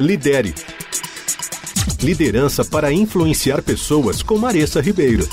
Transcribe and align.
Lidere. 0.00 0.54
Liderança 2.02 2.64
para 2.64 2.90
influenciar 2.90 3.62
pessoas 3.62 4.22
com 4.22 4.38
Maressa 4.38 4.80
Ribeiro. 4.80 5.28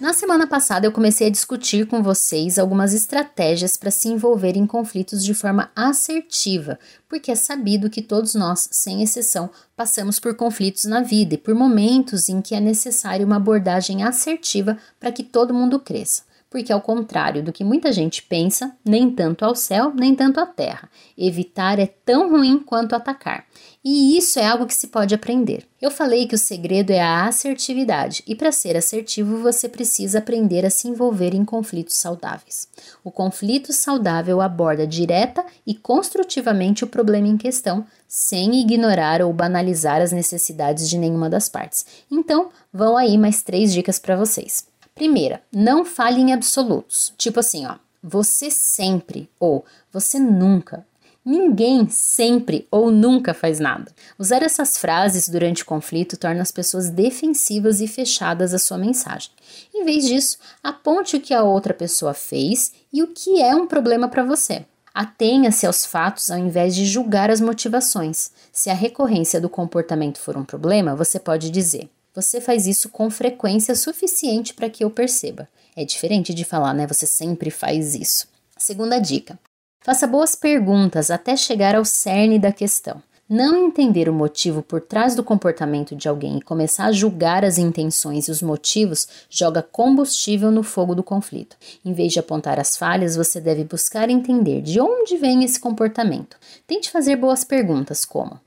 Na 0.00 0.12
semana 0.12 0.46
passada 0.46 0.86
eu 0.86 0.92
comecei 0.92 1.26
a 1.26 1.30
discutir 1.30 1.86
com 1.86 2.02
vocês 2.02 2.58
algumas 2.58 2.94
estratégias 2.94 3.76
para 3.76 3.90
se 3.90 4.08
envolver 4.08 4.56
em 4.56 4.64
conflitos 4.64 5.24
de 5.24 5.34
forma 5.34 5.70
assertiva, 5.74 6.78
porque 7.08 7.32
é 7.32 7.34
sabido 7.34 7.90
que 7.90 8.00
todos 8.00 8.34
nós, 8.34 8.68
sem 8.70 9.02
exceção, 9.02 9.50
passamos 9.76 10.20
por 10.20 10.36
conflitos 10.36 10.84
na 10.84 11.02
vida 11.02 11.34
e 11.34 11.38
por 11.38 11.54
momentos 11.54 12.28
em 12.28 12.40
que 12.40 12.54
é 12.54 12.60
necessário 12.60 13.26
uma 13.26 13.36
abordagem 13.36 14.04
assertiva 14.04 14.78
para 15.00 15.10
que 15.10 15.24
todo 15.24 15.54
mundo 15.54 15.80
cresça 15.80 16.22
porque, 16.52 16.70
ao 16.70 16.82
contrário 16.82 17.42
do 17.42 17.50
que 17.50 17.64
muita 17.64 17.90
gente 17.90 18.22
pensa, 18.22 18.76
nem 18.84 19.10
tanto 19.10 19.42
ao 19.42 19.56
céu, 19.56 19.90
nem 19.94 20.14
tanto 20.14 20.38
à 20.38 20.44
terra. 20.44 20.90
Evitar 21.16 21.78
é 21.78 21.86
tão 21.86 22.30
ruim 22.30 22.58
quanto 22.58 22.94
atacar. 22.94 23.46
E 23.82 24.18
isso 24.18 24.38
é 24.38 24.46
algo 24.46 24.66
que 24.66 24.74
se 24.74 24.88
pode 24.88 25.14
aprender. 25.14 25.66
Eu 25.80 25.90
falei 25.90 26.26
que 26.26 26.34
o 26.34 26.38
segredo 26.38 26.90
é 26.90 27.00
a 27.00 27.26
assertividade, 27.26 28.22
e 28.26 28.34
para 28.34 28.52
ser 28.52 28.76
assertivo 28.76 29.38
você 29.38 29.66
precisa 29.66 30.18
aprender 30.18 30.66
a 30.66 30.70
se 30.70 30.88
envolver 30.88 31.34
em 31.34 31.42
conflitos 31.42 31.96
saudáveis. 31.96 32.68
O 33.02 33.10
conflito 33.10 33.72
saudável 33.72 34.42
aborda 34.42 34.86
direta 34.86 35.42
e 35.66 35.74
construtivamente 35.74 36.84
o 36.84 36.86
problema 36.86 37.28
em 37.28 37.38
questão, 37.38 37.86
sem 38.06 38.60
ignorar 38.60 39.22
ou 39.22 39.32
banalizar 39.32 40.02
as 40.02 40.12
necessidades 40.12 40.86
de 40.86 40.98
nenhuma 40.98 41.30
das 41.30 41.48
partes. 41.48 41.86
Então, 42.10 42.50
vão 42.70 42.94
aí 42.94 43.16
mais 43.16 43.42
três 43.42 43.72
dicas 43.72 43.98
para 43.98 44.16
vocês. 44.16 44.70
Primeira, 44.94 45.42
não 45.52 45.84
fale 45.84 46.20
em 46.20 46.32
absolutos. 46.32 47.12
Tipo 47.16 47.40
assim, 47.40 47.66
ó, 47.66 47.76
você 48.02 48.50
sempre 48.50 49.30
ou 49.38 49.64
você 49.92 50.18
nunca. 50.18 50.84
Ninguém 51.24 51.88
sempre 51.88 52.66
ou 52.68 52.90
nunca 52.90 53.32
faz 53.32 53.60
nada. 53.60 53.92
Usar 54.18 54.42
essas 54.42 54.76
frases 54.76 55.28
durante 55.28 55.62
o 55.62 55.66
conflito 55.66 56.16
torna 56.16 56.42
as 56.42 56.50
pessoas 56.50 56.90
defensivas 56.90 57.80
e 57.80 57.86
fechadas 57.86 58.52
à 58.52 58.58
sua 58.58 58.76
mensagem. 58.76 59.30
Em 59.72 59.84
vez 59.84 60.04
disso, 60.04 60.38
aponte 60.62 61.16
o 61.16 61.20
que 61.20 61.32
a 61.32 61.44
outra 61.44 61.72
pessoa 61.72 62.12
fez 62.12 62.72
e 62.92 63.04
o 63.04 63.08
que 63.08 63.40
é 63.40 63.54
um 63.54 63.68
problema 63.68 64.08
para 64.08 64.24
você. 64.24 64.66
Atenha-se 64.92 65.64
aos 65.64 65.86
fatos 65.86 66.28
ao 66.28 66.38
invés 66.38 66.74
de 66.74 66.84
julgar 66.84 67.30
as 67.30 67.40
motivações. 67.40 68.32
Se 68.52 68.68
a 68.68 68.74
recorrência 68.74 69.40
do 69.40 69.48
comportamento 69.48 70.18
for 70.18 70.36
um 70.36 70.44
problema, 70.44 70.96
você 70.96 71.20
pode 71.20 71.50
dizer: 71.50 71.88
você 72.14 72.40
faz 72.40 72.66
isso 72.66 72.88
com 72.88 73.10
frequência 73.10 73.74
suficiente 73.74 74.52
para 74.54 74.68
que 74.68 74.84
eu 74.84 74.90
perceba. 74.90 75.48
É 75.74 75.84
diferente 75.84 76.34
de 76.34 76.44
falar, 76.44 76.74
né? 76.74 76.86
Você 76.86 77.06
sempre 77.06 77.50
faz 77.50 77.94
isso. 77.94 78.26
Segunda 78.58 78.98
dica: 78.98 79.38
faça 79.80 80.06
boas 80.06 80.34
perguntas 80.34 81.10
até 81.10 81.36
chegar 81.36 81.74
ao 81.74 81.84
cerne 81.84 82.38
da 82.38 82.52
questão. 82.52 83.02
Não 83.28 83.66
entender 83.66 84.10
o 84.10 84.12
motivo 84.12 84.62
por 84.62 84.82
trás 84.82 85.14
do 85.14 85.24
comportamento 85.24 85.96
de 85.96 86.06
alguém 86.06 86.36
e 86.36 86.42
começar 86.42 86.84
a 86.84 86.92
julgar 86.92 87.46
as 87.46 87.56
intenções 87.56 88.28
e 88.28 88.30
os 88.30 88.42
motivos 88.42 89.08
joga 89.30 89.62
combustível 89.62 90.50
no 90.50 90.62
fogo 90.62 90.94
do 90.94 91.02
conflito. 91.02 91.56
Em 91.82 91.94
vez 91.94 92.12
de 92.12 92.18
apontar 92.18 92.60
as 92.60 92.76
falhas, 92.76 93.16
você 93.16 93.40
deve 93.40 93.64
buscar 93.64 94.10
entender 94.10 94.60
de 94.60 94.78
onde 94.78 95.16
vem 95.16 95.44
esse 95.44 95.58
comportamento. 95.58 96.36
Tente 96.66 96.90
fazer 96.90 97.16
boas 97.16 97.42
perguntas, 97.42 98.04
como: 98.04 98.38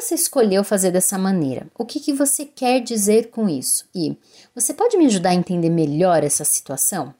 você 0.00 0.14
escolheu 0.14 0.62
fazer 0.62 0.90
dessa 0.90 1.18
maneira? 1.18 1.66
O 1.76 1.84
que, 1.84 1.98
que 1.98 2.12
você 2.12 2.44
quer 2.44 2.80
dizer 2.80 3.30
com 3.30 3.48
isso? 3.48 3.84
E 3.94 4.16
você 4.54 4.72
pode 4.72 4.96
me 4.96 5.06
ajudar 5.06 5.30
a 5.30 5.34
entender 5.34 5.70
melhor 5.70 6.22
essa 6.22 6.44
situação? 6.44 7.12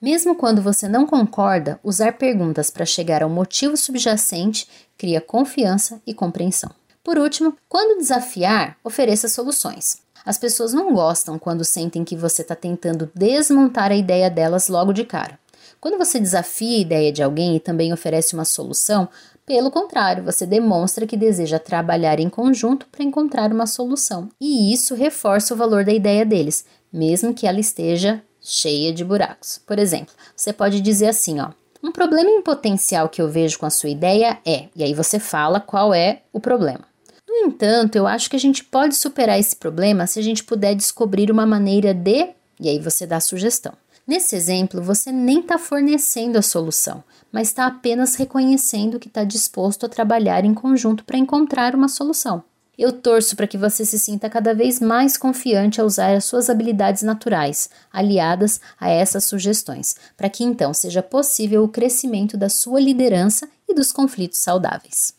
Mesmo 0.00 0.34
quando 0.34 0.60
você 0.60 0.88
não 0.88 1.06
concorda, 1.06 1.80
usar 1.82 2.14
perguntas 2.14 2.70
para 2.70 2.84
chegar 2.84 3.22
ao 3.22 3.30
motivo 3.30 3.76
subjacente 3.76 4.68
cria 4.98 5.20
confiança 5.20 6.02
e 6.06 6.12
compreensão. 6.12 6.70
Por 7.02 7.16
último, 7.16 7.56
quando 7.68 7.98
desafiar, 7.98 8.76
ofereça 8.84 9.28
soluções. 9.28 9.98
As 10.24 10.38
pessoas 10.38 10.72
não 10.72 10.92
gostam 10.94 11.38
quando 11.38 11.64
sentem 11.64 12.04
que 12.04 12.16
você 12.16 12.42
está 12.42 12.54
tentando 12.54 13.10
desmontar 13.14 13.90
a 13.90 13.96
ideia 13.96 14.30
delas 14.30 14.68
logo 14.68 14.92
de 14.92 15.04
cara. 15.04 15.38
Quando 15.80 15.98
você 15.98 16.18
desafia 16.18 16.78
a 16.78 16.80
ideia 16.80 17.12
de 17.12 17.22
alguém 17.22 17.56
e 17.56 17.60
também 17.60 17.92
oferece 17.92 18.34
uma 18.34 18.44
solução, 18.44 19.08
pelo 19.44 19.70
contrário, 19.70 20.22
você 20.22 20.46
demonstra 20.46 21.06
que 21.06 21.16
deseja 21.16 21.58
trabalhar 21.58 22.20
em 22.20 22.28
conjunto 22.28 22.86
para 22.90 23.02
encontrar 23.02 23.52
uma 23.52 23.66
solução. 23.66 24.28
E 24.40 24.72
isso 24.72 24.94
reforça 24.94 25.52
o 25.52 25.56
valor 25.56 25.84
da 25.84 25.92
ideia 25.92 26.24
deles, 26.24 26.64
mesmo 26.92 27.34
que 27.34 27.46
ela 27.46 27.58
esteja 27.58 28.22
cheia 28.40 28.92
de 28.92 29.04
buracos. 29.04 29.60
Por 29.66 29.78
exemplo, 29.78 30.14
você 30.36 30.52
pode 30.52 30.80
dizer 30.80 31.08
assim, 31.08 31.40
ó: 31.40 31.50
"Um 31.82 31.90
problema 31.90 32.30
em 32.30 32.42
potencial 32.42 33.08
que 33.08 33.20
eu 33.20 33.28
vejo 33.28 33.58
com 33.58 33.66
a 33.66 33.70
sua 33.70 33.90
ideia 33.90 34.38
é", 34.46 34.68
e 34.76 34.84
aí 34.84 34.94
você 34.94 35.18
fala 35.18 35.60
qual 35.60 35.92
é 35.92 36.22
o 36.32 36.40
problema. 36.40 36.84
No 37.28 37.46
entanto, 37.46 37.96
eu 37.96 38.06
acho 38.06 38.28
que 38.30 38.36
a 38.36 38.40
gente 38.40 38.62
pode 38.62 38.94
superar 38.94 39.40
esse 39.40 39.56
problema 39.56 40.06
se 40.06 40.18
a 40.18 40.22
gente 40.22 40.44
puder 40.44 40.74
descobrir 40.74 41.30
uma 41.30 41.46
maneira 41.46 41.92
de, 41.94 42.28
e 42.60 42.68
aí 42.68 42.78
você 42.78 43.06
dá 43.06 43.16
a 43.16 43.20
sugestão. 43.20 43.72
Nesse 44.12 44.36
exemplo, 44.36 44.82
você 44.82 45.10
nem 45.10 45.40
está 45.40 45.56
fornecendo 45.56 46.36
a 46.36 46.42
solução, 46.42 47.02
mas 47.32 47.48
está 47.48 47.66
apenas 47.66 48.14
reconhecendo 48.14 48.98
que 48.98 49.08
está 49.08 49.24
disposto 49.24 49.86
a 49.86 49.88
trabalhar 49.88 50.44
em 50.44 50.52
conjunto 50.52 51.02
para 51.02 51.16
encontrar 51.16 51.74
uma 51.74 51.88
solução. 51.88 52.44
Eu 52.76 52.92
torço 52.92 53.34
para 53.34 53.46
que 53.46 53.56
você 53.56 53.86
se 53.86 53.98
sinta 53.98 54.28
cada 54.28 54.54
vez 54.54 54.80
mais 54.80 55.16
confiante 55.16 55.80
a 55.80 55.84
usar 55.84 56.14
as 56.14 56.26
suas 56.26 56.50
habilidades 56.50 57.02
naturais, 57.02 57.70
aliadas 57.90 58.60
a 58.78 58.90
essas 58.90 59.24
sugestões, 59.24 59.96
para 60.14 60.28
que 60.28 60.44
então 60.44 60.74
seja 60.74 61.02
possível 61.02 61.64
o 61.64 61.68
crescimento 61.68 62.36
da 62.36 62.50
sua 62.50 62.80
liderança 62.80 63.48
e 63.66 63.72
dos 63.72 63.90
conflitos 63.90 64.40
saudáveis. 64.40 65.14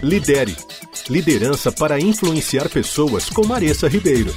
Lidere 0.00 0.56
liderança 1.10 1.72
para 1.72 1.98
influenciar 1.98 2.68
pessoas 2.68 3.28
com 3.28 3.44
Maressa 3.44 3.88
Ribeiro. 3.88 4.32